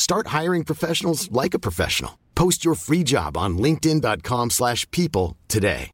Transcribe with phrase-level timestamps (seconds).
[0.00, 2.18] Start hiring professionals like a professional.
[2.34, 5.90] Post your free job on linkedin.com/people slash people today.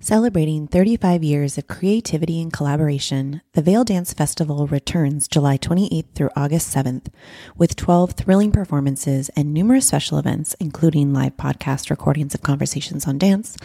[0.00, 6.30] Celebrating 35 years of creativity and collaboration, the Vail Dance Festival returns July 28th through
[6.36, 7.08] August 7th
[7.56, 13.18] with 12 thrilling performances and numerous special events, including live podcast recordings of conversations on
[13.18, 13.56] dance,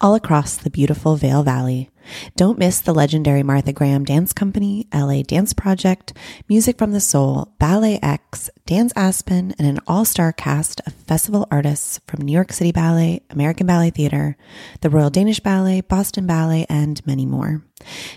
[0.00, 1.90] all across the beautiful Vail Valley.
[2.36, 6.12] Don't miss the legendary Martha Graham Dance Company, LA Dance Project,
[6.48, 11.46] Music from the Sole, Ballet X, Dance Aspen, and an all star cast of festival
[11.50, 14.36] artists from New York City Ballet, American Ballet Theater,
[14.80, 17.62] the Royal Danish Ballet, Boston Ballet, and many more.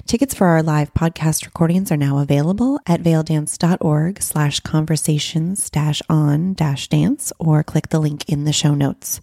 [0.05, 6.53] Tickets for our live podcast recordings are now available at vaildance.org slash conversations dash on
[6.53, 9.21] dash dance or click the link in the show notes.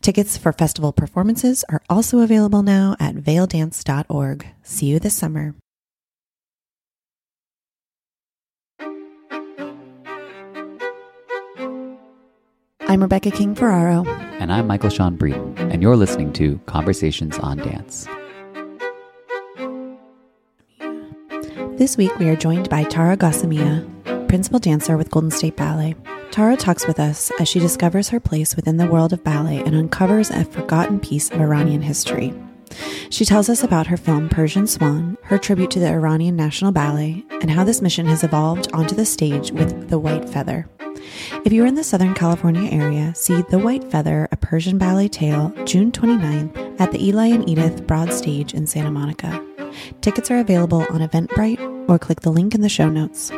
[0.00, 4.46] Tickets for festival performances are also available now at vaildance.org.
[4.62, 5.54] See you this summer.
[12.94, 14.04] I'm Rebecca King Ferraro.
[14.38, 18.06] And I'm Michael Sean Breeden, and you're listening to Conversations on Dance.
[21.76, 25.96] This week we are joined by Tara Ghassemieh, principal dancer with Golden State Ballet.
[26.30, 29.74] Tara talks with us as she discovers her place within the world of ballet and
[29.74, 32.32] uncovers a forgotten piece of Iranian history.
[33.10, 37.24] She tells us about her film Persian Swan, her tribute to the Iranian National Ballet,
[37.40, 40.68] and how this mission has evolved onto the stage with The White Feather.
[41.44, 45.52] If you're in the Southern California area, see The White Feather, a Persian ballet tale,
[45.64, 49.44] June 29th at the Eli and Edythe Broad Stage in Santa Monica.
[50.00, 53.30] Tickets are available on Eventbrite or click the link in the show notes.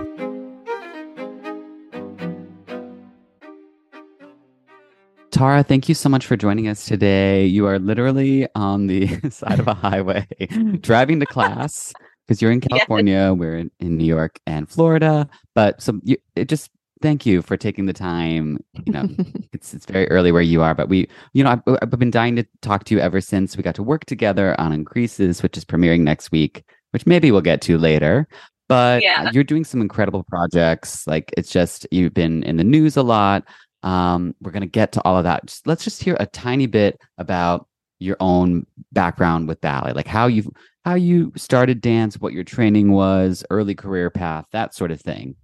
[5.37, 7.45] Tara, thank you so much for joining us today.
[7.45, 10.27] You are literally on the side of a highway
[10.81, 11.93] driving to class
[12.27, 15.29] because you're in California, we're in, in New York and Florida.
[15.55, 16.71] But so you, it just
[17.03, 18.59] thank you for taking the time.
[18.85, 19.09] You know,
[19.53, 22.37] it's it's very early where you are, but we, you know, I've, I've been dying
[22.37, 25.65] to talk to you ever since we got to work together on Increases, which is
[25.65, 28.27] premiering next week, which maybe we'll get to later.
[28.69, 29.31] But Yeah.
[29.33, 31.07] you're doing some incredible projects.
[31.07, 33.45] Like it's just you've been in the news a lot.
[33.83, 35.47] Um, we're gonna get to all of that.
[35.47, 37.69] Just, let's just hear a tiny bit about
[37.99, 40.53] your own background with ballet, like how you
[40.85, 45.35] how you started dance, what your training was, early career path, that sort of thing.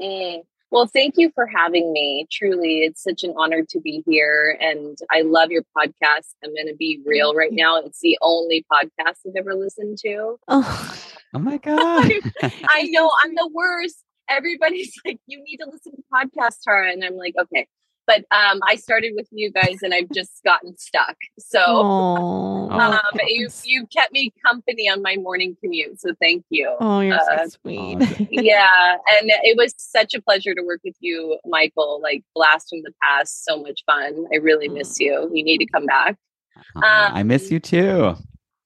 [0.00, 0.40] Mm.
[0.70, 2.26] Well, thank you for having me.
[2.30, 4.56] Truly, it's such an honor to be here.
[4.60, 6.34] And I love your podcast.
[6.44, 7.80] I'm going to be real right now.
[7.80, 10.38] It's the only podcast I've ever listened to.
[10.46, 10.96] Oh,
[11.32, 12.10] Oh my god!
[12.42, 14.04] I know I'm the worst.
[14.28, 16.90] Everybody's like, you need to listen to podcasts, Tara.
[16.92, 17.66] And I'm like, okay.
[18.10, 21.16] But um, I started with you guys and I've just gotten stuck.
[21.38, 22.98] So oh, um,
[23.28, 26.00] you, you kept me company on my morning commute.
[26.00, 26.74] So thank you.
[26.80, 28.28] oh, you're uh, so sweet.
[28.30, 32.80] yeah and it was such a pleasure to work with you michael like blast from
[32.82, 36.16] the past so much fun i really miss you you need to come back
[36.76, 38.14] Aw, I miss Um, you too.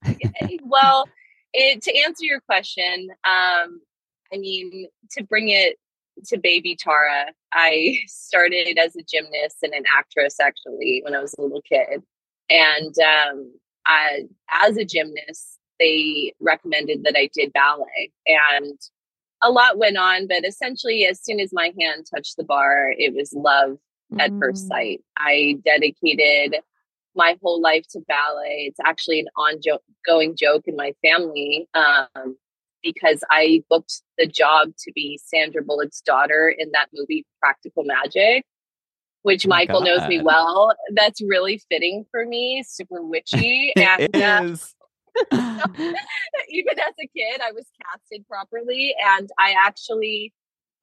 [0.65, 1.07] well
[1.53, 3.81] it, to answer your question um
[4.33, 5.79] i mean to bring it
[6.25, 11.35] to baby tara i started as a gymnast and an actress actually when i was
[11.39, 12.03] a little kid
[12.51, 13.53] and um
[13.87, 18.79] I, as a gymnast they recommended that i did ballet and
[19.43, 23.15] a lot went on but essentially as soon as my hand touched the bar it
[23.15, 23.77] was love
[24.19, 24.69] at first Mm.
[24.69, 26.61] sight i dedicated
[27.15, 28.67] my whole life to ballet.
[28.69, 32.37] It's actually an ongoing joke in my family um,
[32.85, 38.45] because I booked the job to be Sandra Bullock's daughter in that movie Practical Magic,
[39.23, 39.87] which oh Michael God.
[39.87, 40.73] knows me well.
[40.95, 43.73] That's really fitting for me, super witchy.
[43.77, 44.57] and uh,
[45.33, 50.33] even as a kid, I was casted properly, and I actually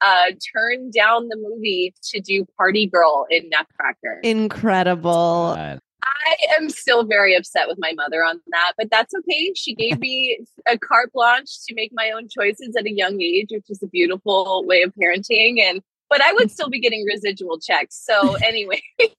[0.01, 4.19] uh, turned down the movie to do Party Girl in Nutcracker.
[4.23, 5.79] Incredible.
[6.03, 9.53] I am still very upset with my mother on that, but that's okay.
[9.55, 13.49] She gave me a carte blanche to make my own choices at a young age,
[13.51, 15.61] which is a beautiful way of parenting.
[15.61, 18.03] And but I would still be getting residual checks.
[18.03, 18.81] So anyway,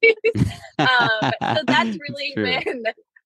[0.79, 2.85] um, so that's really when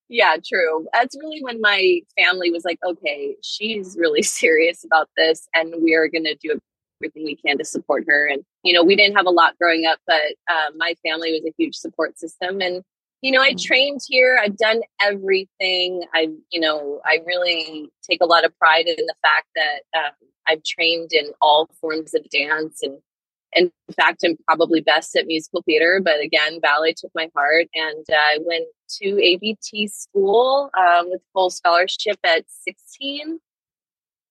[0.09, 0.87] yeah, true.
[0.93, 5.95] That's really when my family was like, okay, she's really serious about this, and we
[5.95, 6.59] are going to do
[7.01, 8.27] everything we can to support her.
[8.27, 11.43] And, you know, we didn't have a lot growing up, but uh, my family was
[11.45, 12.61] a huge support system.
[12.61, 12.83] And,
[13.21, 13.61] you know, I mm.
[13.61, 16.03] trained here, I've done everything.
[16.13, 20.29] I, you know, I really take a lot of pride in the fact that um,
[20.47, 22.99] I've trained in all forms of dance and
[23.53, 27.67] in fact, I'm probably best at musical theater, but again, ballet took my heart.
[27.73, 28.65] And uh, I went
[29.01, 33.39] to ABT school um, with full scholarship at 16.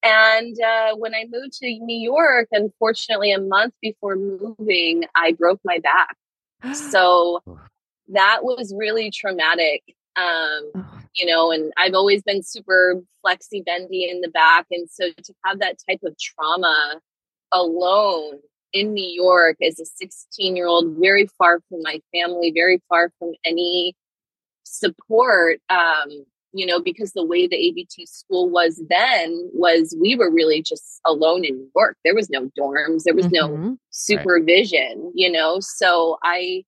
[0.03, 5.59] And uh, when I moved to New York, unfortunately, a month before moving, I broke
[5.63, 6.15] my back.
[6.73, 7.41] So
[8.09, 9.83] that was really traumatic.
[10.15, 10.71] Um,
[11.13, 14.65] you know, and I've always been super flexy bendy in the back.
[14.71, 16.99] And so to have that type of trauma
[17.51, 18.39] alone
[18.73, 23.11] in New York as a 16 year old, very far from my family, very far
[23.19, 23.95] from any
[24.63, 25.59] support.
[25.69, 30.61] Um, you know, because the way the ABT school was then was we were really
[30.61, 31.97] just alone in New York.
[32.03, 33.63] There was no dorms, there was mm-hmm.
[33.63, 35.11] no supervision, right.
[35.13, 35.59] you know.
[35.59, 36.63] So I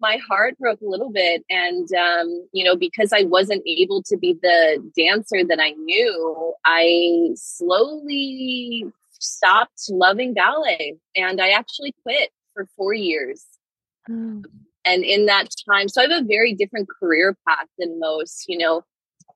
[0.00, 4.16] my heart broke a little bit and um, you know because i wasn't able to
[4.16, 8.86] be the dancer that i knew i slowly
[9.20, 13.44] stopped loving ballet and I actually quit for four years.
[14.08, 14.44] Mm.
[14.84, 18.44] And in that time, so I have a very different career path than most.
[18.48, 18.76] You know,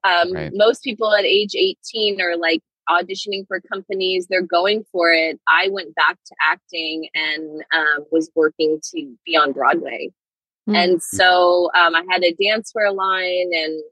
[0.03, 0.51] um, right.
[0.53, 5.39] most people at age 18 are like auditioning for companies, they're going for it.
[5.47, 10.11] I went back to acting and um, was working to be on Broadway.
[10.69, 10.75] Mm.
[10.75, 13.83] And so um, I had a dancewear line and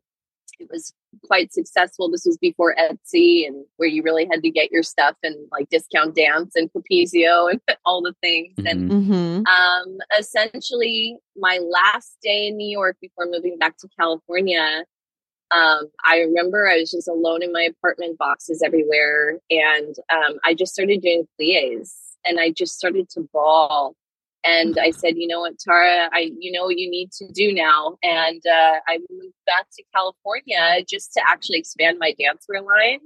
[0.59, 0.93] it was
[1.25, 2.09] quite successful.
[2.09, 5.69] This was before Etsy and where you really had to get your stuff and like
[5.69, 8.55] discount dance and Capezio and all the things.
[8.57, 8.67] Mm-hmm.
[8.67, 9.45] And mm-hmm.
[9.45, 14.85] um, essentially, my last day in New York before moving back to California,
[15.51, 20.53] um, I remember I was just alone in my apartment, boxes everywhere, and um, I
[20.53, 21.93] just started doing plies,
[22.25, 23.95] and I just started to bawl
[24.43, 27.53] and I said, you know what, Tara, I you know what you need to do
[27.53, 27.97] now.
[28.01, 32.99] And uh, I moved back to California just to actually expand my dancewear line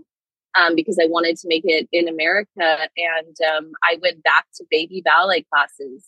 [0.56, 2.88] um, because I wanted to make it in America.
[2.98, 6.06] And um, I went back to baby ballet classes.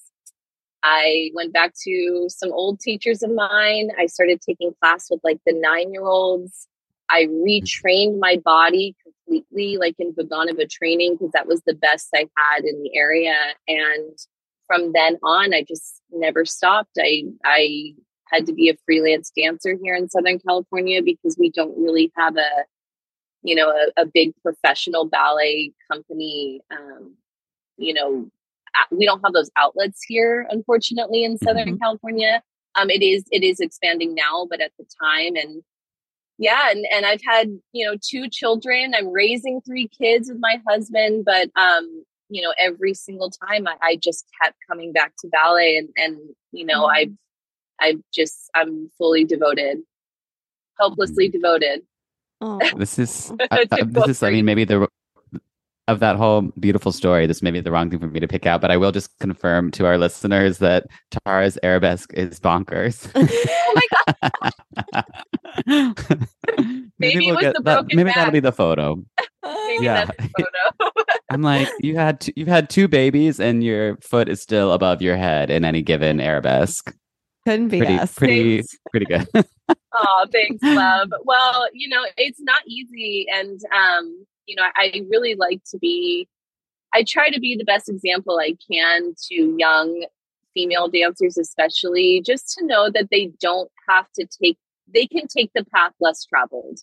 [0.84, 3.90] I went back to some old teachers of mine.
[4.00, 6.68] I started taking class with like the nine year olds.
[7.10, 12.28] I retrained my body completely, like in Vaganova training, because that was the best I
[12.38, 13.36] had in the area.
[13.68, 14.18] And
[14.68, 16.98] from then on, I just never stopped.
[17.00, 17.94] I I
[18.26, 22.36] had to be a freelance dancer here in Southern California because we don't really have
[22.38, 22.66] a
[23.44, 26.62] you know a, a big professional ballet company.
[26.72, 27.16] Um,
[27.78, 28.30] you know,
[28.92, 31.78] we don't have those outlets here, unfortunately, in Southern mm-hmm.
[31.78, 32.42] California.
[32.76, 35.64] Um, it is it is expanding now, but at the time and
[36.38, 40.62] yeah and, and i've had you know two children i'm raising three kids with my
[40.68, 45.28] husband but um you know, every single time I, I just kept coming back to
[45.28, 46.18] ballet and, and
[46.52, 47.12] you know, mm-hmm.
[47.82, 49.80] I, I just, I'm fully devoted,
[50.80, 51.40] helplessly mm-hmm.
[51.40, 51.82] devoted.
[52.42, 52.60] Oh.
[52.78, 54.88] This is, uh, uh, this is, I mean, maybe the,
[55.88, 58.46] of that whole beautiful story, this may be the wrong thing for me to pick
[58.46, 63.10] out, but I will just confirm to our listeners that Tara's arabesque is bonkers.
[63.16, 63.88] oh my
[64.22, 64.54] god!
[67.00, 69.02] maybe, maybe we'll get that, maybe that'll be the photo.
[69.44, 70.06] maybe yeah.
[70.06, 70.92] photo.
[71.32, 75.02] I'm like, you had two, you've had two babies, and your foot is still above
[75.02, 76.94] your head in any given arabesque.
[77.46, 78.14] Couldn't be pretty, us.
[78.14, 78.78] pretty, thanks.
[78.92, 79.28] pretty good.
[79.94, 81.10] oh, thanks, love.
[81.24, 86.28] Well, you know, it's not easy, and um, you know, I really like to be.
[86.94, 90.06] I try to be the best example I can to young
[90.54, 94.58] female dancers, especially, just to know that they don't have to take.
[94.92, 96.80] They can take the path less traveled.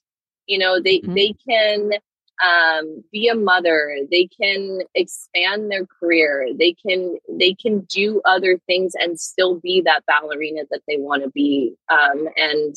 [0.47, 1.15] You know, they mm-hmm.
[1.15, 1.91] they can
[2.43, 8.59] um, be a mother they can expand their career they can they can do other
[8.67, 12.75] things and still be that ballerina that they want to be um, and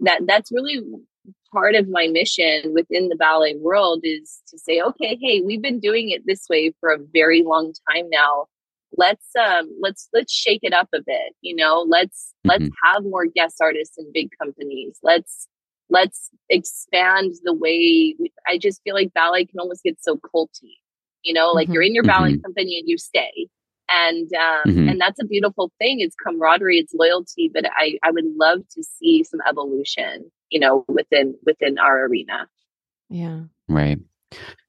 [0.00, 0.80] that that's really
[1.52, 5.80] part of my mission within the ballet world is to say okay hey we've been
[5.80, 8.46] doing it this way for a very long time now
[8.96, 12.62] let's um let's let's shake it up a bit you know let's mm-hmm.
[12.62, 15.48] let's have more guest artists in big companies let's
[15.88, 20.78] let's expand the way we, i just feel like ballet can almost get so culty
[21.22, 21.74] you know like mm-hmm.
[21.74, 22.42] you're in your ballet mm-hmm.
[22.42, 23.48] company and you stay
[23.90, 24.88] and um mm-hmm.
[24.88, 28.82] and that's a beautiful thing it's camaraderie it's loyalty but i i would love to
[28.82, 32.46] see some evolution you know within within our arena
[33.08, 33.98] yeah right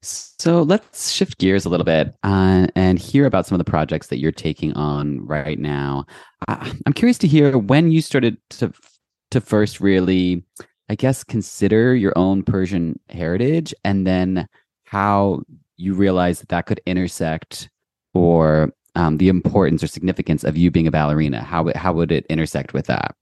[0.02, 4.08] so let's shift gears a little bit uh, and hear about some of the projects
[4.08, 6.04] that you're taking on right now.
[6.48, 8.72] Uh, I'm curious to hear when you started to
[9.30, 10.44] to first really
[10.92, 14.46] I guess, consider your own Persian heritage and then
[14.84, 15.40] how
[15.78, 17.70] you realize that that could intersect
[18.12, 21.42] or um, the importance or significance of you being a ballerina.
[21.42, 23.14] How, how would it intersect with that?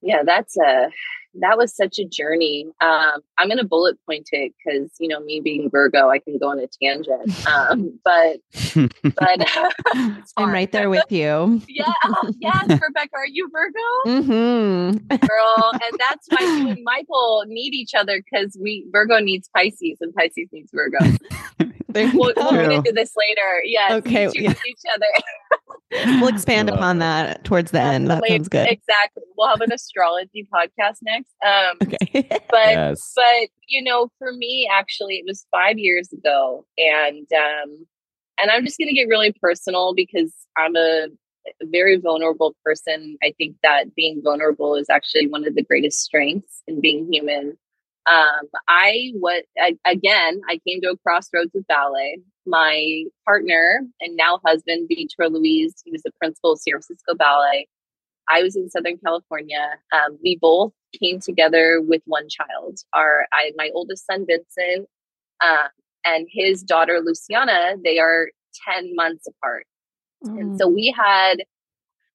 [0.00, 0.90] Yeah, that's a
[1.40, 2.66] that was such a journey.
[2.80, 6.38] Um, I'm going to bullet point it because you know me being Virgo, I can
[6.38, 7.32] go on a tangent.
[7.52, 8.38] Um, but
[9.02, 9.46] but
[10.36, 11.60] I'm right there with you.
[11.68, 11.92] yeah,
[12.38, 14.22] yes, Rebecca, are you Virgo?
[14.22, 15.16] Mm-hmm.
[15.16, 19.98] Girl, and that's why you and Michael need each other because we Virgo needs Pisces
[20.00, 20.98] and Pisces needs Virgo.
[21.94, 23.62] We'll, we'll get into this later.
[23.64, 24.50] Yes, okay, yeah.
[24.50, 25.24] each other
[26.20, 27.44] we'll expand upon that.
[27.44, 28.08] towards the end.
[28.08, 28.68] That sounds good.
[28.68, 29.22] Exactly.
[29.36, 31.34] We'll have an astrology podcast next.
[31.44, 32.26] Um, okay.
[32.50, 33.12] but yes.
[33.14, 37.86] but you know, for me, actually, it was five years ago, and um,
[38.40, 41.08] and I'm just going to get really personal because I'm a
[41.64, 43.16] very vulnerable person.
[43.22, 47.58] I think that being vulnerable is actually one of the greatest strengths in being human.
[48.10, 49.44] Um, I what
[49.86, 55.74] again, I came to a crossroads with ballet my partner and now husband, Vitor Luiz,
[55.84, 57.68] he was the principal of San Francisco Ballet.
[58.28, 59.68] I was in Southern California.
[59.92, 62.78] Um, we both came together with one child.
[62.92, 64.88] Our I, my oldest son Vincent
[65.44, 65.68] um,
[66.04, 67.76] and his daughter Luciana.
[67.82, 68.28] They are
[68.66, 69.66] ten months apart,
[70.24, 70.40] mm.
[70.40, 71.36] and so we had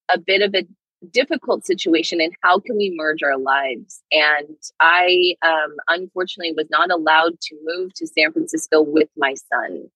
[0.09, 0.65] a bit of a
[1.11, 6.89] difficult situation and how can we merge our lives and i um, unfortunately was not
[6.89, 9.89] allowed to move to san francisco with my son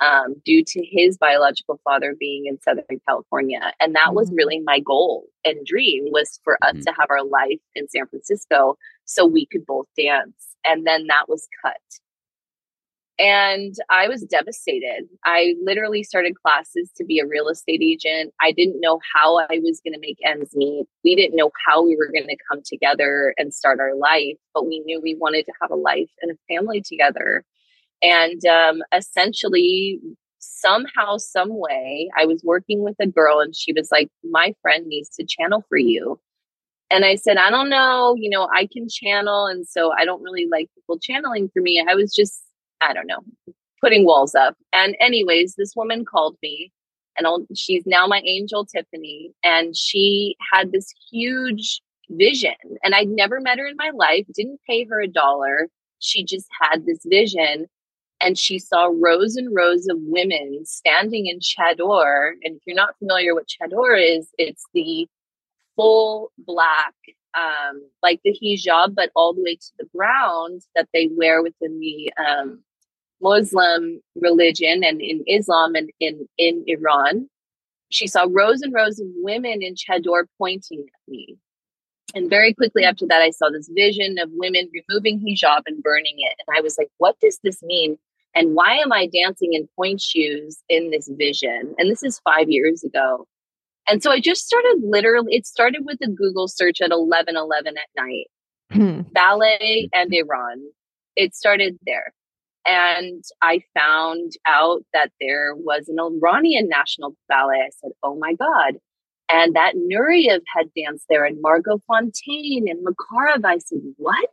[0.00, 3.72] um, due to his biological father being in Southern California.
[3.80, 4.36] And that was mm-hmm.
[4.36, 6.80] really my goal and dream was for us mm-hmm.
[6.80, 10.56] to have our life in San Francisco so we could both dance.
[10.66, 11.80] And then that was cut.
[13.18, 15.08] And I was devastated.
[15.24, 18.34] I literally started classes to be a real estate agent.
[18.42, 20.86] I didn't know how I was going to make ends meet.
[21.02, 24.66] We didn't know how we were going to come together and start our life, but
[24.66, 27.42] we knew we wanted to have a life and a family together.
[28.02, 29.98] And um, essentially,
[30.38, 34.86] somehow, some way, I was working with a girl and she was like, My friend
[34.86, 36.20] needs to channel for you.
[36.90, 39.46] And I said, I don't know, you know, I can channel.
[39.46, 41.84] And so I don't really like people channeling for me.
[41.86, 42.42] I was just,
[42.80, 43.20] I don't know,
[43.80, 44.56] putting walls up.
[44.72, 46.72] And, anyways, this woman called me
[47.18, 49.32] and I'll, she's now my angel, Tiffany.
[49.42, 51.80] And she had this huge
[52.10, 52.54] vision.
[52.84, 55.68] And I'd never met her in my life, didn't pay her a dollar.
[55.98, 57.66] She just had this vision
[58.20, 62.32] and she saw rows and rows of women standing in chador.
[62.42, 65.06] And if you're not familiar what chador is, it's the
[65.74, 66.94] full black,
[67.36, 71.78] um, like the hijab, but all the way to the ground that they wear within
[71.80, 72.62] the um,
[73.20, 77.28] Muslim religion and in Islam and in, in Iran.
[77.90, 81.36] She saw rows and rows of women in chador pointing at me.
[82.14, 86.16] And very quickly after that, I saw this vision of women removing hijab and burning
[86.18, 86.34] it.
[86.46, 87.98] And I was like, what does this mean?
[88.34, 91.74] And why am I dancing in point shoes in this vision?
[91.78, 93.26] And this is five years ago.
[93.88, 97.74] And so I just started literally, it started with a Google search at 11 11
[97.76, 98.26] at night
[98.72, 99.02] hmm.
[99.12, 100.62] ballet and Iran.
[101.14, 102.12] It started there.
[102.66, 107.62] And I found out that there was an Iranian national ballet.
[107.64, 108.74] I said, oh my God.
[109.30, 113.44] And that Nureyev had danced there and Margot Fonteyn and Makarov.
[113.44, 114.30] I said, what?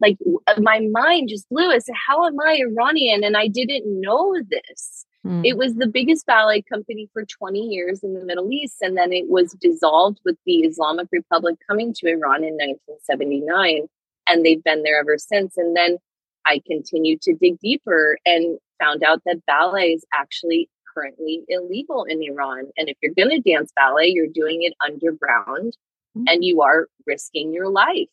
[0.00, 0.18] like
[0.58, 1.70] my mind just blew.
[1.70, 3.24] I said, How am I Iranian?
[3.24, 5.06] And I didn't know this.
[5.24, 5.42] Mm.
[5.44, 8.76] It was the biggest ballet company for 20 years in the Middle East.
[8.80, 13.88] And then it was dissolved with the Islamic Republic coming to Iran in 1979.
[14.28, 15.56] And they've been there ever since.
[15.56, 15.98] And then
[16.46, 22.22] I continued to dig deeper and found out that ballet is actually currently illegal in
[22.22, 22.70] Iran.
[22.76, 25.76] And if you're going to dance ballet, you're doing it underground
[26.16, 26.24] mm.
[26.28, 28.08] and you are risking your life.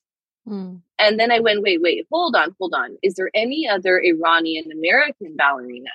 [0.48, 0.82] Mm.
[0.98, 2.98] And then I went, wait, wait, hold on, hold on.
[3.04, 5.92] Is there any other Iranian American ballerina?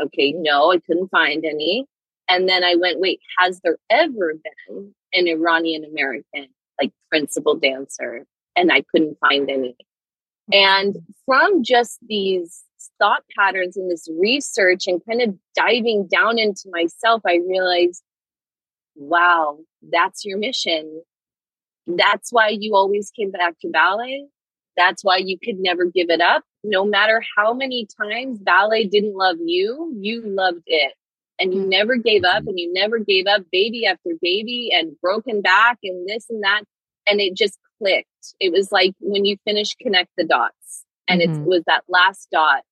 [0.00, 1.86] Okay, no, I couldn't find any.
[2.28, 6.48] And then I went, wait, has there ever been an Iranian American
[6.80, 8.24] like principal dancer?
[8.56, 9.76] And I couldn't find any.
[10.52, 10.54] Mm-hmm.
[10.54, 10.96] And
[11.26, 12.62] from just these
[12.98, 18.02] thought patterns and this research and kind of diving down into myself, I realized,
[18.94, 19.58] wow,
[19.90, 21.02] that's your mission.
[21.86, 24.26] That's why you always came back to ballet.
[24.76, 26.44] That's why you could never give it up.
[26.64, 30.94] No matter how many times ballet didn't love you, you loved it.
[31.38, 35.40] And you never gave up and you never gave up baby after baby and broken
[35.40, 36.62] back and this and that.
[37.08, 38.34] And it just clicked.
[38.38, 41.42] It was like when you finish connect the dots and mm-hmm.
[41.42, 42.62] it was that last dot.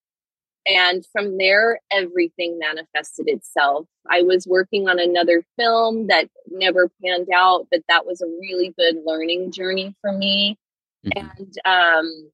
[0.66, 3.86] And from there, everything manifested itself.
[4.08, 8.74] I was working on another film that never panned out, but that was a really
[8.78, 10.58] good learning journey for me.
[11.06, 11.26] Mm-hmm.
[11.26, 12.30] And um,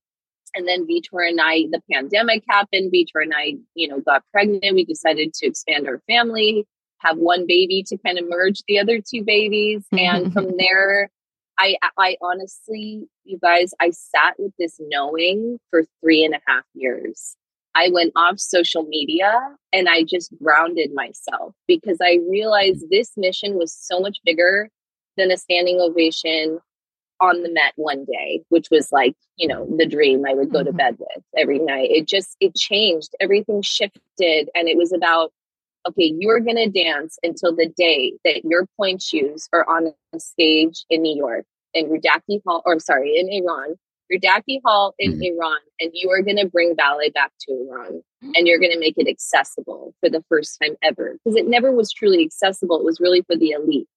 [0.56, 2.92] and then Vitor and I, the pandemic happened.
[2.92, 4.74] Vitor and I, you know, got pregnant.
[4.74, 6.66] We decided to expand our family,
[6.98, 11.10] have one baby to kind of merge the other two babies, and from there,
[11.58, 16.64] I, I honestly, you guys, I sat with this knowing for three and a half
[16.74, 17.36] years.
[17.74, 19.38] I went off social media
[19.72, 24.70] and I just grounded myself because I realized this mission was so much bigger
[25.18, 26.60] than a standing ovation
[27.20, 30.62] on the Met one day, which was like, you know, the dream I would go
[30.62, 30.76] to mm-hmm.
[30.76, 31.90] bed with every night.
[31.90, 33.14] It just, it changed.
[33.20, 34.50] Everything shifted.
[34.54, 35.32] And it was about
[35.88, 40.18] okay, you're going to dance until the day that your point shoes are on a
[40.18, 41.44] stage in New York,
[41.74, 43.76] in Rudaki Hall, or sorry, in Iran,
[44.12, 45.36] Rudaki Hall in mm-hmm.
[45.36, 48.02] Iran, and you are going to bring ballet back to Iran
[48.34, 51.72] and you're going to make it accessible for the first time ever because it never
[51.72, 52.78] was truly accessible.
[52.78, 53.88] It was really for the elite.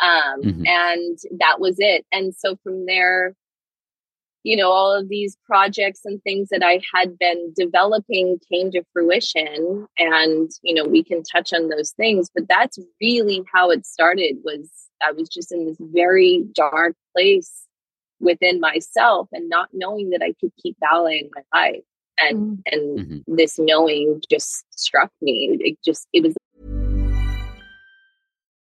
[0.00, 0.66] Um, mm-hmm.
[0.66, 2.04] And that was it.
[2.12, 3.34] And so from there,
[4.44, 8.84] you know, all of these projects and things that I had been developing came to
[8.92, 9.86] fruition.
[9.98, 14.36] And, you know, we can touch on those things, but that's really how it started
[14.44, 14.70] was
[15.02, 17.66] I was just in this very dark place
[18.20, 21.82] within myself and not knowing that I could keep ballet in my life.
[22.18, 22.54] And mm-hmm.
[22.66, 23.34] and mm-hmm.
[23.34, 25.56] this knowing just struck me.
[25.58, 26.34] It just it was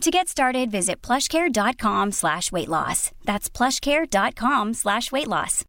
[0.00, 3.12] To get started, visit plushcare.com slash weight loss.
[3.24, 5.64] That's plushcare.com slash weight loss.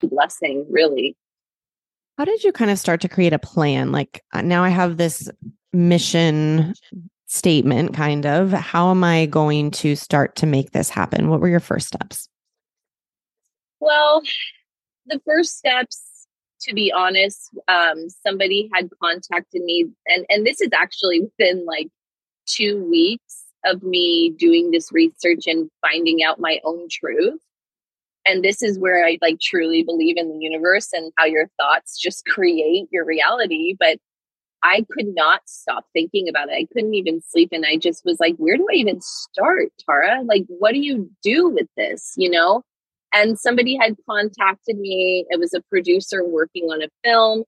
[0.00, 1.16] Blessing, really.
[2.18, 3.92] How did you kind of start to create a plan?
[3.92, 5.30] Like uh, now I have this
[5.72, 6.74] mission
[7.26, 8.50] statement, kind of.
[8.52, 11.28] How am I going to start to make this happen?
[11.28, 12.28] What were your first steps?
[13.80, 14.22] Well,
[15.06, 16.02] the first steps
[16.62, 21.88] to be honest, um, somebody had contacted me, and and this is actually within like
[22.46, 27.40] two weeks of me doing this research and finding out my own truth.
[28.24, 31.98] And this is where I like truly believe in the universe and how your thoughts
[32.00, 33.76] just create your reality.
[33.78, 33.98] But
[34.64, 36.54] I could not stop thinking about it.
[36.54, 37.48] I couldn't even sleep.
[37.52, 40.22] And I just was like, where do I even start, Tara?
[40.22, 42.12] Like, what do you do with this?
[42.16, 42.62] You know?
[43.12, 45.26] And somebody had contacted me.
[45.28, 47.44] It was a producer working on a film.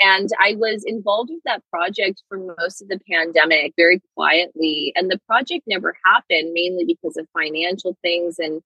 [0.00, 4.92] And I was involved with that project for most of the pandemic very quietly.
[4.94, 8.62] And the project never happened mainly because of financial things and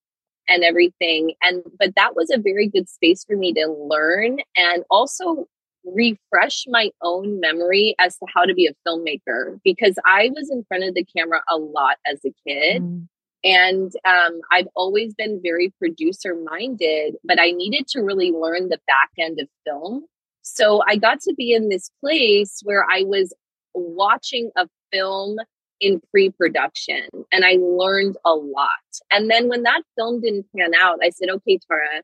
[0.49, 1.35] and everything.
[1.43, 5.47] And but that was a very good space for me to learn and also
[5.85, 10.65] refresh my own memory as to how to be a filmmaker because I was in
[10.69, 12.83] front of the camera a lot as a kid.
[12.83, 13.09] Mm.
[13.45, 18.81] And um, I've always been very producer minded, but I needed to really learn the
[18.87, 20.05] back end of film.
[20.43, 23.33] So I got to be in this place where I was
[23.75, 25.39] watching a film
[25.81, 27.03] in pre production
[27.33, 28.69] and I learned a lot.
[29.11, 32.03] And then when that film didn't pan out, I said, okay, Tara,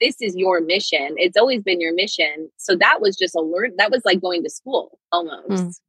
[0.00, 1.14] this is your mission.
[1.16, 2.50] It's always been your mission.
[2.56, 3.72] So that was just a learn.
[3.76, 5.48] That was like going to school almost.
[5.48, 5.80] Mm.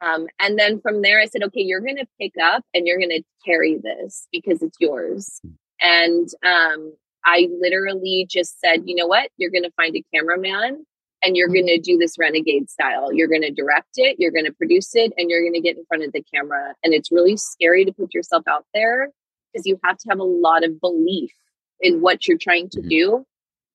[0.00, 2.98] Um, and then from there, I said, okay, you're going to pick up and you're
[2.98, 5.40] going to carry this because it's yours.
[5.80, 6.92] And um,
[7.24, 9.30] I literally just said, you know what?
[9.36, 10.86] You're going to find a cameraman
[11.22, 13.12] and you're going to do this renegade style.
[13.12, 15.76] You're going to direct it, you're going to produce it, and you're going to get
[15.76, 16.74] in front of the camera.
[16.84, 19.10] And it's really scary to put yourself out there
[19.52, 21.32] because you have to have a lot of belief
[21.80, 22.88] in what you're trying to mm-hmm.
[22.88, 23.26] do,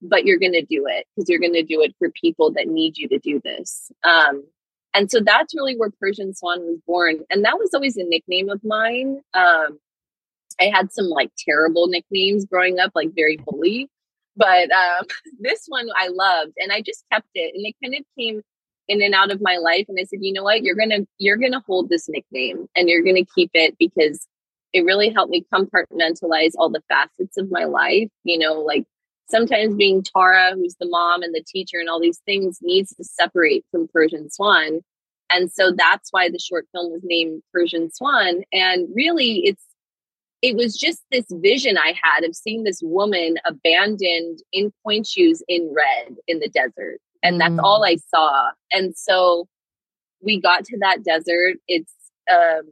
[0.01, 2.67] but you're going to do it because you're going to do it for people that
[2.67, 3.91] need you to do this.
[4.03, 4.43] Um,
[4.93, 7.19] and so that's really where Persian Swan was born.
[7.29, 9.21] And that was always a nickname of mine.
[9.33, 9.79] Um,
[10.59, 13.89] I had some like terrible nicknames growing up, like very bully.
[14.35, 15.05] But um,
[15.39, 17.55] this one I loved and I just kept it.
[17.55, 18.41] And it kind of came
[18.87, 19.85] in and out of my life.
[19.89, 23.03] And I said, you know what, you're gonna you're gonna hold this nickname and you're
[23.03, 24.27] gonna keep it because
[24.73, 28.09] it really helped me compartmentalize all the facets of my life.
[28.23, 28.85] You know, like
[29.29, 33.03] sometimes being Tara, who's the mom and the teacher and all these things, needs to
[33.03, 34.81] separate from Persian Swan.
[35.31, 38.43] And so that's why the short film was named Persian Swan.
[38.51, 39.63] And really, it's
[40.41, 45.41] it was just this vision I had of seeing this woman abandoned in point shoes
[45.47, 46.99] in red in the desert.
[47.23, 47.87] And that's all mm.
[47.87, 48.49] I saw.
[48.73, 49.47] And so
[50.21, 51.55] we got to that desert.
[51.69, 51.93] It's
[52.29, 52.69] um,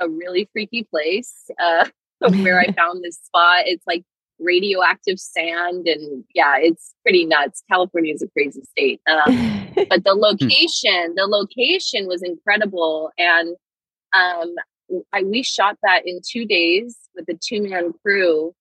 [0.00, 1.88] a really freaky place uh,
[2.40, 3.64] where I found this spot.
[3.66, 4.04] It's like
[4.38, 10.14] radioactive sand and yeah it's pretty nuts california is a crazy state um, but the
[10.14, 10.20] hmm.
[10.20, 13.56] location the location was incredible and
[14.14, 14.54] um,
[15.12, 18.54] I, we shot that in two days with a two man crew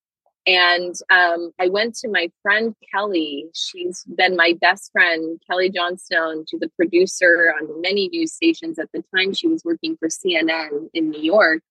[0.46, 3.46] and um, I went to my friend Kelly.
[3.54, 6.46] She's been my best friend, Kelly Johnstone.
[6.50, 8.78] She's a producer on many news stations.
[8.78, 11.62] At the time, she was working for CNN in New York.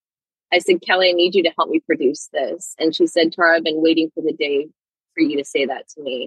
[0.52, 2.74] I said, Kelly, I need you to help me produce this.
[2.78, 4.68] And she said, Tara, I've been waiting for the day
[5.14, 6.26] for you to say that to me.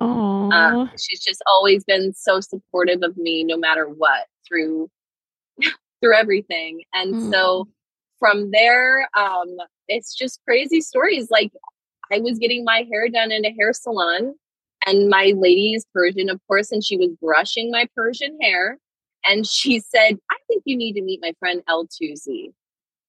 [0.53, 4.89] Um, she's just always been so supportive of me, no matter what, through
[6.01, 6.81] through everything.
[6.93, 7.31] And mm.
[7.31, 7.67] so
[8.19, 9.57] from there, um,
[9.87, 11.29] it's just crazy stories.
[11.29, 11.51] Like
[12.11, 14.35] I was getting my hair done in a hair salon,
[14.85, 18.77] and my lady is Persian, of course, and she was brushing my Persian hair.
[19.27, 22.53] And she said, I think you need to meet my friend El Tuzi.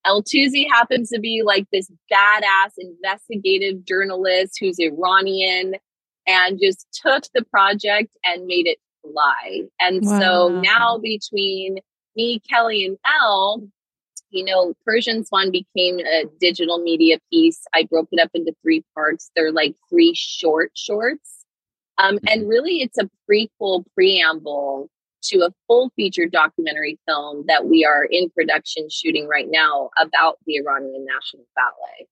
[0.07, 5.75] El Tuzi happens to be like this badass investigative journalist who's Iranian
[6.27, 9.63] and just took the project and made it fly.
[9.81, 10.21] And wow.
[10.21, 11.79] so now between
[12.17, 13.69] me, Kelly, and El,
[14.31, 17.63] you know, Persian Swan became a digital media piece.
[17.75, 19.31] I broke it up into three parts.
[19.35, 21.45] They're like three short shorts.
[21.99, 22.49] Um, and mm-hmm.
[22.49, 24.91] really, it's a prequel preamble
[25.29, 30.39] to a full feature documentary film that we are in production shooting right now about
[30.47, 32.09] the Iranian National Ballet.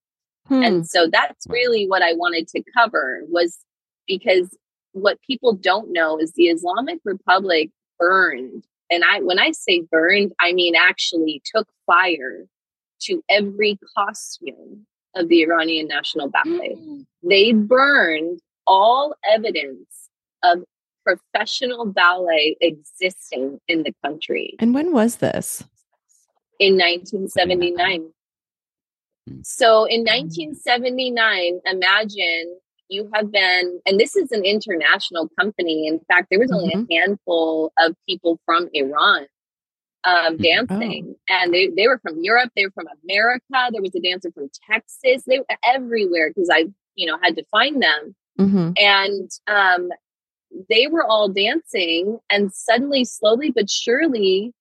[0.46, 0.62] Hmm.
[0.62, 3.58] And so that's really what I wanted to cover was
[4.06, 4.56] because
[4.92, 10.32] what people don't know is the Islamic Republic burned and I when I say burned,
[10.40, 12.46] I mean actually took fire
[13.02, 16.76] to every costume of the Iranian National Ballet.
[16.78, 17.06] Mm.
[17.22, 20.08] They burned all evidence
[20.42, 20.64] of
[21.04, 24.54] professional ballet existing in the country.
[24.58, 25.64] And when was this?
[26.58, 28.10] In 1979.
[29.42, 35.86] So in 1979, imagine you have been, and this is an international company.
[35.86, 36.90] In fact, there was only mm-hmm.
[36.90, 39.26] a handful of people from Iran
[40.04, 40.42] um, mm-hmm.
[40.42, 41.34] dancing, oh.
[41.34, 43.70] and they, they were from Europe, they were from America.
[43.72, 45.24] There was a dancer from Texas.
[45.26, 48.14] They were everywhere because I, you know, had to find them.
[48.38, 48.72] Mm-hmm.
[48.76, 49.88] And um,
[50.68, 54.52] they were all dancing, and suddenly, slowly but surely,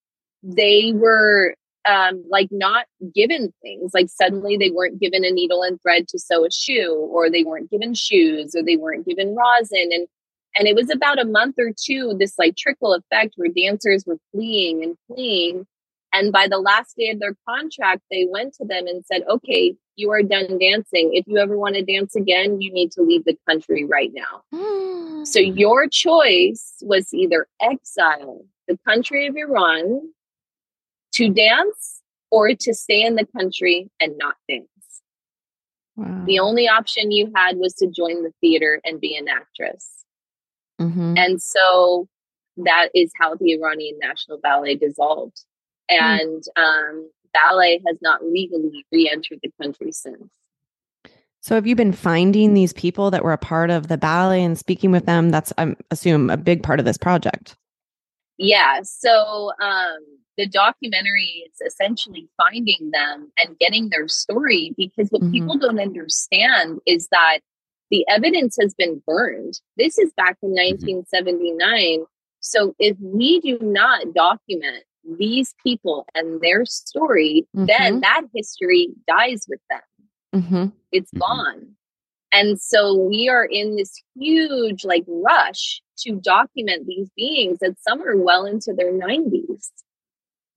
[0.41, 1.55] they were
[1.87, 3.91] um, like not given things.
[3.93, 7.43] Like suddenly they weren't given a needle and thread to sew a shoe, or they
[7.43, 9.89] weren't given shoes, or they weren't given rosin.
[9.91, 10.07] And
[10.55, 14.19] and it was about a month or two, this like trickle effect where dancers were
[14.31, 15.65] fleeing and fleeing.
[16.13, 19.75] And by the last day of their contract, they went to them and said, okay,
[19.95, 21.11] you are done dancing.
[21.13, 25.23] If you ever want to dance again, you need to leave the country right now.
[25.25, 30.01] so your choice was either exile the country of Iran
[31.13, 34.67] to dance or to stay in the country and not dance.
[35.95, 36.23] Wow.
[36.25, 40.05] The only option you had was to join the theater and be an actress.
[40.81, 41.15] Mm-hmm.
[41.17, 42.07] And so
[42.57, 45.39] that is how the Iranian National Ballet dissolved.
[45.89, 46.03] Hmm.
[46.03, 46.61] And mm.
[46.61, 50.23] um, ballet has not legally re entered the country since.
[51.41, 54.57] So have you been finding these people that were a part of the ballet and
[54.57, 55.29] speaking with them?
[55.29, 57.57] That's I assume a big part of this project.
[58.37, 58.79] Yeah.
[58.83, 59.99] So um,
[60.37, 65.31] the documentary is essentially finding them and getting their story because what mm-hmm.
[65.31, 67.39] people don't understand is that
[67.91, 69.59] the evidence has been burned.
[69.77, 71.59] This is back in 1979.
[71.59, 72.03] Mm-hmm.
[72.39, 74.83] So if we do not document
[75.17, 77.65] these people and their story, mm-hmm.
[77.65, 80.41] then that history dies with them.
[80.41, 80.65] Mm-hmm.
[80.91, 81.19] It's mm-hmm.
[81.19, 81.67] gone.
[82.31, 88.01] And so we are in this huge like rush to document these beings that some
[88.01, 89.69] are well into their 90s.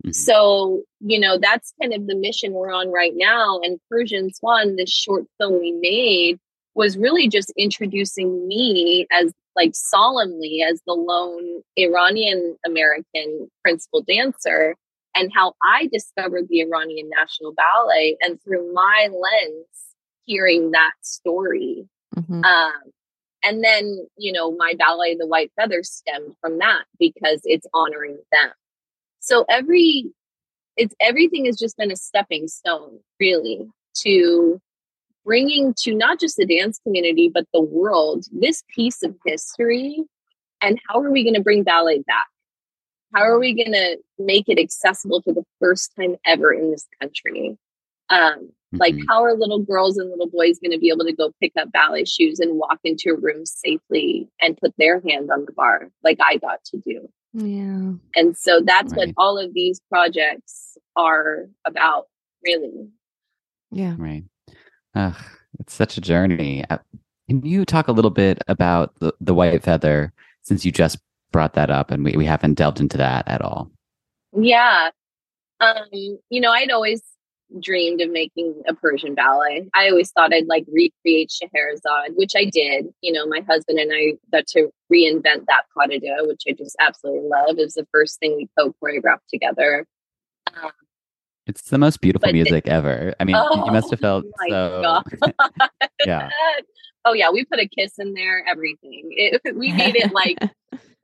[0.05, 0.13] Mm-hmm.
[0.13, 3.61] So, you know, that's kind of the mission we're on right now.
[3.63, 6.39] And Persian Swan, this short film we made,
[6.75, 14.77] was really just introducing me as like solemnly as the lone Iranian American principal dancer
[15.15, 19.67] and how I discovered the Iranian National Ballet and through my lens
[20.25, 21.89] hearing that story.
[22.15, 22.45] Mm-hmm.
[22.45, 22.73] Um,
[23.43, 28.19] and then, you know, my ballet, The White Feather, stemmed from that because it's honoring
[28.33, 28.51] them.
[29.21, 30.07] So every,
[30.77, 34.61] it's everything has just been a stepping stone, really, to
[35.27, 40.05] bringing to not just the dance community, but the world this piece of history.
[40.63, 42.29] And how are we going to bring ballet back?
[43.15, 46.87] How are we going to make it accessible for the first time ever in this
[47.01, 47.59] country?
[48.09, 49.05] Um, like, mm-hmm.
[49.09, 51.73] how are little girls and little boys going to be able to go pick up
[51.73, 55.91] ballet shoes and walk into a room safely and put their hand on the bar,
[56.05, 57.09] like I got to do?
[57.33, 57.93] Yeah.
[58.15, 59.09] And so that's right.
[59.09, 62.07] what all of these projects are about,
[62.45, 62.89] really.
[63.71, 63.95] Yeah.
[63.99, 64.25] Right.
[64.97, 65.15] Ugh,
[65.61, 66.65] it's such a journey.
[66.71, 66.79] Uh,
[67.29, 70.99] can you talk a little bit about the, the white feather since you just
[71.33, 73.71] brought that up and we, we haven't delved into that at all?
[74.33, 74.91] Yeah.
[75.61, 77.03] Um, you know, I'd always
[77.61, 79.69] dreamed of making a Persian ballet.
[79.75, 82.87] I always thought I'd like recreate Scheherazade, which I did.
[83.03, 86.53] You know, my husband and I got to reinvent that pas de deux, which I
[86.53, 87.59] just absolutely love.
[87.59, 89.87] It was the first thing we co choreographed together.
[90.55, 90.71] Um,
[91.47, 93.15] it's the most beautiful music ever.
[93.21, 95.03] I mean, oh, you must have felt so.
[96.07, 96.29] yeah.
[97.09, 98.45] Oh yeah, we put a kiss in there.
[98.49, 99.11] Everything.
[99.13, 100.39] It, we made it like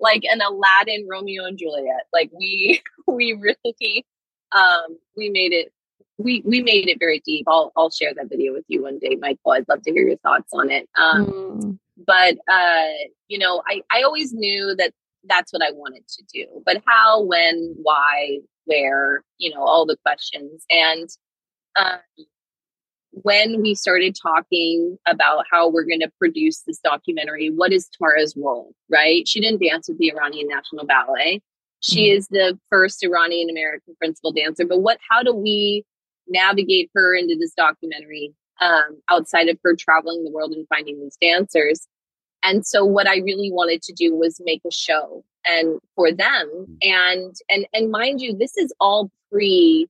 [0.00, 2.06] like an Aladdin Romeo and Juliet.
[2.12, 4.04] Like we we really
[4.50, 5.72] um we made it
[6.18, 7.46] we we made it very deep.
[7.48, 9.52] I'll I'll share that video with you one day, Michael.
[9.52, 10.88] I'd love to hear your thoughts on it.
[10.98, 11.78] Um, mm.
[12.04, 12.88] But uh,
[13.28, 14.92] you know, I I always knew that
[15.24, 16.46] that's what I wanted to do.
[16.64, 20.64] But how, when, why, where, you know, all the questions.
[20.70, 21.08] And
[21.76, 21.98] um,
[23.12, 28.34] when we started talking about how we're going to produce this documentary, what is Tara's
[28.36, 29.28] role, right?
[29.28, 31.40] She didn't dance with the Iranian National Ballet.
[31.80, 32.16] She mm-hmm.
[32.16, 34.64] is the first Iranian American principal dancer.
[34.64, 35.84] But what, how do we
[36.28, 41.18] navigate her into this documentary um, outside of her traveling the world and finding these
[41.20, 41.86] dancers?
[42.42, 46.78] And so what I really wanted to do was make a show and for them
[46.82, 49.86] and and and mind you this is all pre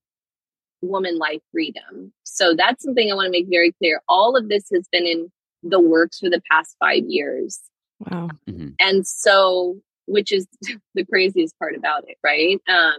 [0.81, 2.11] woman life freedom.
[2.23, 4.01] So that's something I want to make very clear.
[4.09, 5.31] All of this has been in
[5.63, 7.59] the works for the past 5 years.
[7.99, 8.29] Wow.
[8.49, 8.69] Mm-hmm.
[8.79, 10.45] And so which is
[10.93, 12.59] the craziest part about it, right?
[12.67, 12.97] Um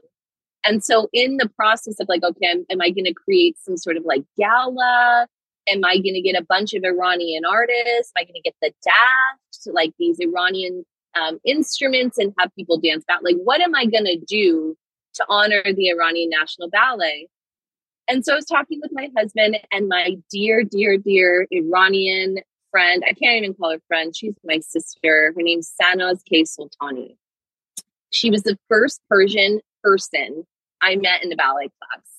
[0.66, 3.76] and so in the process of like okay, am, am I going to create some
[3.76, 5.26] sort of like gala
[5.68, 8.12] am I going to get a bunch of Iranian artists?
[8.16, 12.78] Am I going to get the daft, like these Iranian um, instruments and have people
[12.78, 13.20] dance back?
[13.22, 14.76] Like, what am I going to do
[15.14, 17.28] to honor the Iranian National Ballet?
[18.08, 22.38] And so I was talking with my husband and my dear, dear, dear Iranian
[22.70, 23.02] friend.
[23.06, 24.14] I can't even call her friend.
[24.14, 25.32] She's my sister.
[25.34, 26.42] Her name's Sanaz K.
[26.42, 27.16] Sultani.
[28.10, 30.44] She was the first Persian person
[30.82, 32.14] I met in the ballet class.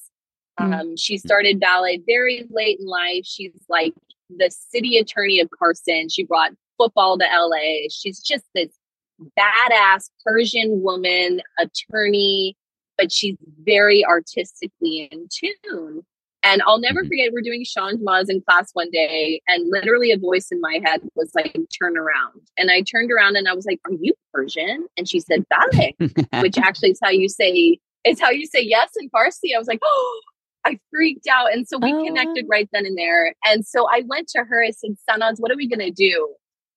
[0.60, 0.79] Mm.
[0.79, 3.25] Um, she started ballet very late in life.
[3.25, 3.93] She's like
[4.29, 6.10] the city attorney of Carson.
[6.10, 7.88] She brought football to LA.
[7.89, 8.69] She's just this
[9.38, 12.56] badass Persian woman, attorney,
[12.97, 16.04] but she's very artistically in tune.
[16.43, 17.10] And I'll never mm-hmm.
[17.10, 20.80] forget, we're doing Sean Maz in class one day, and literally a voice in my
[20.86, 22.41] head was like, turn around.
[22.58, 24.86] And I turned around and I was like, Are you Persian?
[24.95, 25.95] And she said, Ballet,
[26.41, 29.56] which actually is how you say, it's how you say yes in Farsi.
[29.56, 30.21] I was like, Oh,
[30.65, 31.51] I freaked out.
[31.51, 32.04] And so we oh.
[32.04, 33.34] connected right then and there.
[33.45, 36.36] And so I went to her, I said, Sanaz, what are we going to do?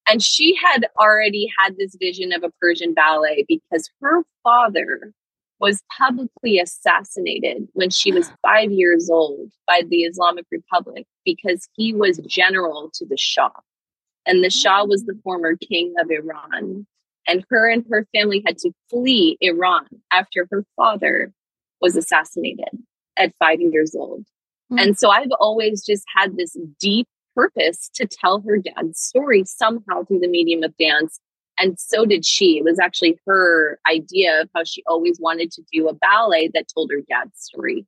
[0.09, 5.13] And she had already had this vision of a Persian ballet because her father
[5.61, 11.93] was publicly assassinated when she was five years old by the Islamic Republic because he
[11.93, 13.51] was general to the Shah.
[14.25, 16.87] And the Shah was the former king of Iran.
[17.27, 21.33] And her and her family had to flee Iran after her father
[21.81, 22.79] was assassinated
[23.17, 24.23] at five years old.
[24.71, 24.79] Mm-hmm.
[24.79, 30.05] And so I've always just had this deep purpose to tell her dad's story somehow
[30.05, 31.21] through the medium of dance.
[31.61, 32.59] And so did she.
[32.59, 36.67] It was actually her idea of how she always wanted to do a ballet that
[36.75, 37.87] told her dad's story.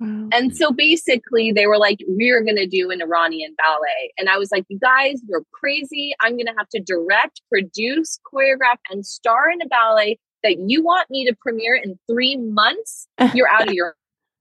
[0.00, 0.54] And mm.
[0.54, 4.14] so basically, they were like, We're going to do an Iranian ballet.
[4.16, 6.14] And I was like, You guys, you're crazy.
[6.20, 10.82] I'm going to have to direct, produce, choreograph, and star in a ballet that you
[10.82, 13.08] want me to premiere in three months.
[13.34, 13.94] You're out of your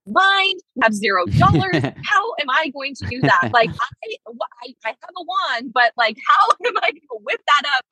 [0.09, 1.81] mind, have zero dollars.
[2.03, 3.49] how am I going to do that?
[3.53, 7.41] Like, I, I, I have a wand, but like, how am I going to whip
[7.45, 7.85] that up?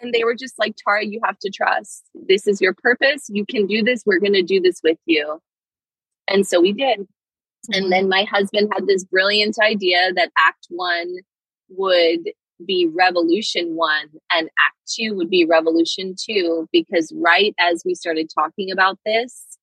[0.00, 2.04] And they were just like, Tara, you have to trust.
[2.14, 3.26] This is your purpose.
[3.28, 4.02] You can do this.
[4.06, 5.40] We're going to do this with you.
[6.28, 7.06] And so we did.
[7.70, 11.16] And then my husband had this brilliant idea that Act One
[11.68, 12.30] would
[12.64, 18.30] be Revolution One and Act Two would be Revolution Two, because right as we started
[18.34, 19.58] talking about this,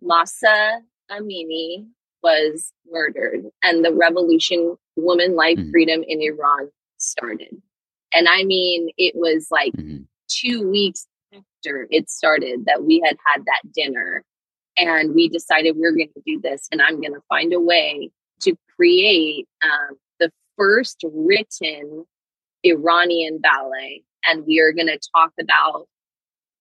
[0.00, 0.80] Mahsa
[1.12, 1.86] Amini
[2.22, 5.70] was murdered and the revolution, woman life mm-hmm.
[5.70, 7.60] freedom in Iran started.
[8.14, 10.02] And I mean, it was like mm-hmm.
[10.28, 14.24] two weeks after it started that we had had that dinner
[14.76, 17.60] and we decided we are going to do this and i'm going to find a
[17.60, 22.04] way to create um, the first written
[22.64, 25.86] iranian ballet and we are going to talk about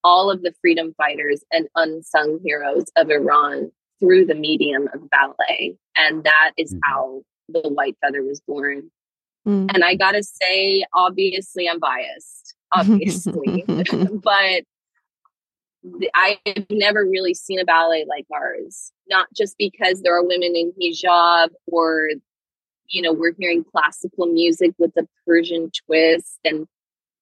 [0.03, 5.77] all of the freedom fighters and unsung heroes of iran through the medium of ballet
[5.95, 6.91] and that is mm-hmm.
[6.91, 8.91] how the white feather was born
[9.47, 9.67] mm-hmm.
[9.73, 13.63] and i gotta say obviously i'm biased obviously
[14.23, 14.63] but
[16.13, 20.73] I've never really seen a ballet like ours, not just because there are women in
[20.79, 22.09] hijab or,
[22.87, 26.39] you know, we're hearing classical music with a Persian twist.
[26.45, 26.67] And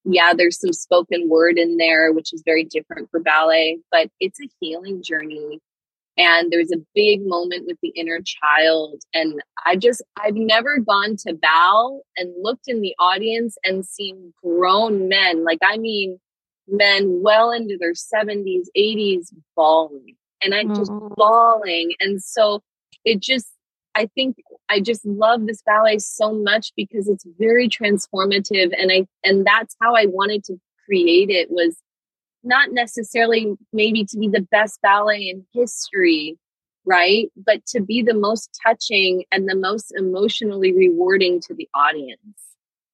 [0.03, 4.39] yeah, there's some spoken word in there, which is very different for ballet, but it's
[4.41, 5.59] a healing journey.
[6.19, 9.01] And there's a big moment with the inner child.
[9.13, 14.33] And I just, I've never gone to bow and looked in the audience and seen
[14.43, 15.45] grown men.
[15.45, 16.19] Like, I mean,
[16.67, 20.17] men well into their 70s, 80s bawling.
[20.43, 21.13] And I'm just mm-hmm.
[21.15, 21.93] bawling.
[22.01, 22.63] And so
[23.05, 23.47] it just,
[23.95, 24.35] I think
[24.69, 28.73] I just love this ballet so much because it's very transformative.
[28.77, 31.77] And I, and that's how I wanted to create it was
[32.43, 36.37] not necessarily maybe to be the best ballet in history,
[36.85, 37.29] right?
[37.35, 42.49] But to be the most touching and the most emotionally rewarding to the audience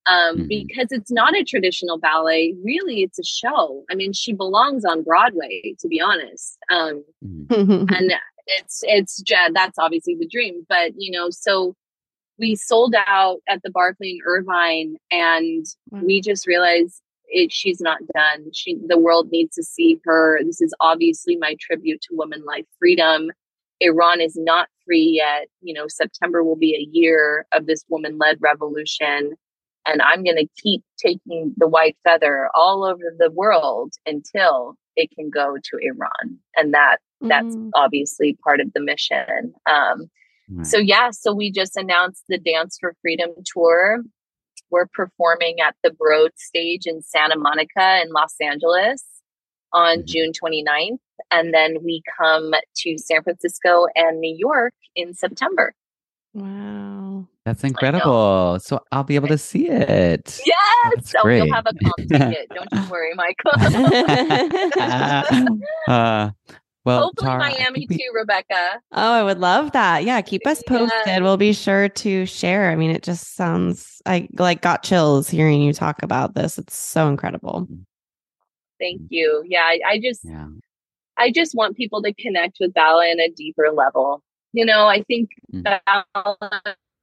[0.08, 0.48] um, mm-hmm.
[0.48, 2.56] because it's not a traditional ballet.
[2.64, 3.84] Really, it's a show.
[3.90, 6.58] I mean, she belongs on Broadway, to be honest.
[6.70, 7.86] Um, mm-hmm.
[7.94, 8.14] and
[8.48, 10.66] it's it's that's obviously the dream.
[10.70, 11.76] But you know, so
[12.38, 16.06] we sold out at the Barclay in Irvine, and mm-hmm.
[16.06, 17.02] we just realized
[17.36, 18.50] it, she's not done.
[18.54, 20.40] She the world needs to see her.
[20.44, 23.32] This is obviously my tribute to women life freedom.
[23.82, 25.48] Iran is not free yet.
[25.62, 29.36] You know, September will be a year of this woman led revolution
[29.86, 35.10] and I'm going to keep taking the white feather all over the world until it
[35.12, 36.40] can go to Iran.
[36.56, 37.28] And that mm-hmm.
[37.28, 39.54] that's obviously part of the mission.
[39.70, 40.10] Um,
[40.50, 40.66] right.
[40.66, 44.02] So yeah, so we just announced the Dance for Freedom tour.
[44.76, 49.06] We're performing at the Broad stage in Santa Monica in Los Angeles
[49.72, 50.06] on mm-hmm.
[50.06, 50.98] June 29th.
[51.32, 55.74] And then we come to San Francisco and New York in September.
[56.34, 57.26] Wow.
[57.46, 58.60] That's incredible.
[58.60, 60.42] So I'll be able to see it.
[60.46, 60.92] Yes.
[60.94, 61.46] That's so great.
[61.46, 62.52] you'll have a comp ticket.
[62.54, 63.52] Don't you worry, Michael.
[65.88, 66.32] uh,
[66.86, 67.98] well, hopefully Tara, Miami we...
[67.98, 68.80] too, Rebecca.
[68.92, 70.04] Oh, I would love that.
[70.04, 70.92] Yeah, keep us posted.
[71.06, 71.20] Yeah.
[71.20, 72.70] We'll be sure to share.
[72.70, 76.58] I mean, it just sounds I like got chills hearing you talk about this.
[76.58, 77.68] It's so incredible.
[78.80, 79.44] Thank you.
[79.48, 80.48] Yeah, I, I just yeah.
[81.18, 84.22] I just want people to connect with ballet on a deeper level.
[84.54, 86.22] You know, I think mm-hmm.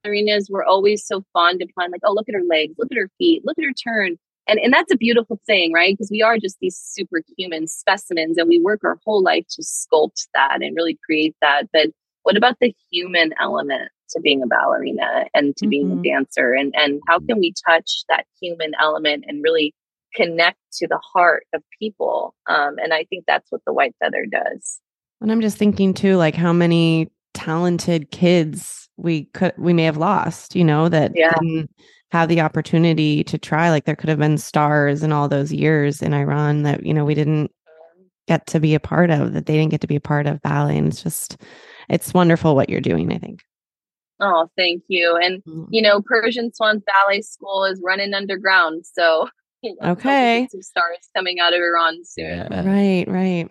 [0.04, 2.98] ballerinas were always so fond of fun, like, oh, look at her legs, look at
[2.98, 4.18] her feet, look at her turn.
[4.48, 5.94] And, and that's a beautiful thing, right?
[5.94, 10.26] Because we are just these superhuman specimens and we work our whole life to sculpt
[10.35, 11.68] that and really create that.
[11.72, 11.88] But
[12.22, 15.70] what about the human element to being a ballerina and to mm-hmm.
[15.70, 16.02] being a mm-hmm.
[16.02, 16.52] dancer?
[16.52, 19.74] And, and how can we touch that human element and really
[20.14, 22.35] connect to the heart of people?
[22.48, 24.81] Um, and I think that's what the white feather does.
[25.20, 29.96] And I'm just thinking too, like how many talented kids we could we may have
[29.96, 31.33] lost you know that yeah.
[31.40, 31.70] didn't
[32.12, 36.03] have the opportunity to try like there could have been stars in all those years
[36.03, 37.51] in iran that you know we didn't
[38.29, 40.40] get to be a part of that they didn't get to be a part of
[40.42, 41.38] ballet and it's just
[41.88, 43.40] it's wonderful what you're doing i think.
[44.20, 45.18] Oh thank you.
[45.20, 45.66] And mm.
[45.70, 49.29] you know persian swans ballet school is running underground so
[49.83, 50.46] okay.
[50.50, 52.27] some stars coming out of iran soon.
[52.27, 52.69] Yeah.
[52.69, 53.50] right right.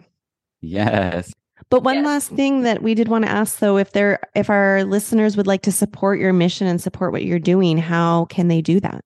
[0.62, 1.34] Yes
[1.72, 2.06] but one yes.
[2.06, 5.48] last thing that we did want to ask though, if there if our listeners would
[5.48, 9.04] like to support your mission and support what you're doing, how can they do that?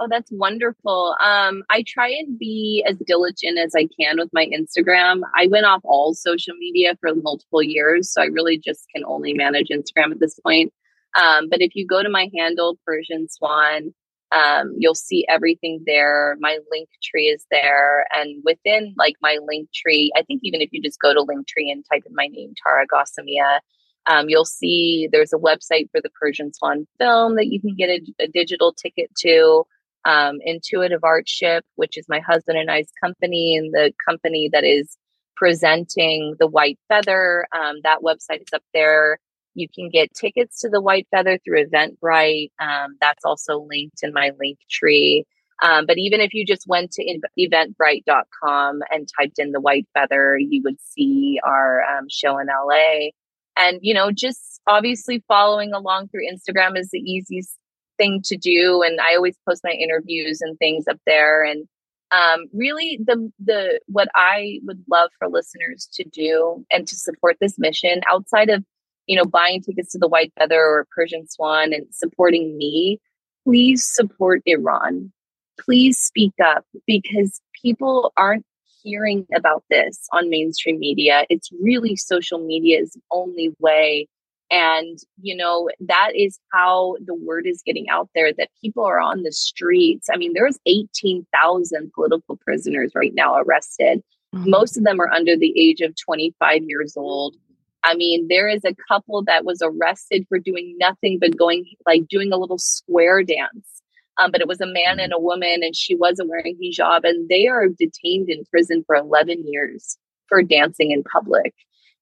[0.00, 1.16] Oh, that's wonderful.
[1.22, 5.20] Um, I try and be as diligent as I can with my Instagram.
[5.36, 9.32] I went off all social media for multiple years, so I really just can only
[9.32, 10.72] manage Instagram at this point.
[11.16, 13.94] Um, but if you go to my handle, Persian Swan,
[14.32, 16.36] um, you'll see everything there.
[16.40, 18.06] My link tree is there.
[18.12, 21.70] And within like my link tree, I think even if you just go to Linktree
[21.70, 23.60] and type in my name, Tara Ghassemieh,
[24.06, 27.88] um, you'll see there's a website for the Persian Swan film that you can get
[27.88, 29.64] a, a digital ticket to.
[30.06, 34.98] Um, Intuitive Artship, which is my husband and I's company, and the company that is
[35.34, 37.46] presenting the White Feather.
[37.56, 39.18] Um, that website is up there.
[39.54, 42.50] You can get tickets to the White Feather through Eventbrite.
[42.58, 45.24] Um, that's also linked in my link tree.
[45.62, 50.36] Um, but even if you just went to eventbrite.com and typed in the White Feather,
[50.38, 53.10] you would see our um, show in LA.
[53.56, 57.56] And, you know, just obviously following along through Instagram is the easiest
[57.96, 58.82] thing to do.
[58.82, 61.44] And I always post my interviews and things up there.
[61.44, 61.68] And
[62.10, 67.36] um, really the the what I would love for listeners to do and to support
[67.40, 68.64] this mission outside of
[69.06, 72.98] you know, buying tickets to the White Feather or Persian Swan and supporting me,
[73.44, 75.12] please support Iran.
[75.60, 78.44] Please speak up because people aren't
[78.82, 81.24] hearing about this on mainstream media.
[81.30, 84.08] It's really social media is the only way.
[84.50, 89.00] And, you know, that is how the word is getting out there that people are
[89.00, 90.08] on the streets.
[90.12, 94.02] I mean, there's 18,000 political prisoners right now arrested.
[94.34, 94.50] Mm-hmm.
[94.50, 97.36] Most of them are under the age of 25 years old.
[97.84, 102.08] I mean, there is a couple that was arrested for doing nothing but going, like,
[102.08, 103.82] doing a little square dance.
[104.16, 107.28] Um, but it was a man and a woman, and she wasn't wearing hijab, and
[107.28, 111.52] they are detained in prison for 11 years for dancing in public.